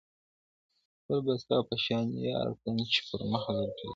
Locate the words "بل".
1.07-1.19